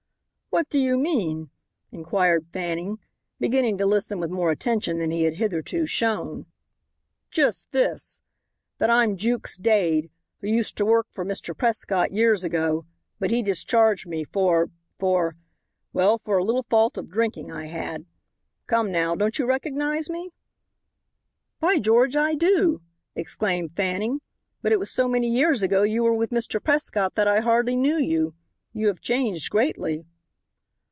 [0.53, 1.49] "What do you mean?"
[1.93, 2.99] inquired Fanning,
[3.39, 6.45] beginning to listen with more attention than he had hitherto shown.
[7.29, 8.19] "Just this,
[8.77, 10.11] that I'm Jukes Dade,
[10.41, 11.57] who used to work for Mr.
[11.57, 12.85] Prescott years ago,
[13.17, 14.69] but he discharged me for
[14.99, 15.37] for
[15.93, 18.05] well for a little fault of drinking I had.
[18.67, 20.31] Come now, don't you recognize me?"
[21.61, 22.81] "By George, I do,"
[23.15, 24.19] exclaimed Fanning;
[24.61, 26.61] "but it was so many years ago you were with Mr.
[26.61, 28.35] Prescott that I hardly knew you.
[28.73, 30.03] You have changed greatly."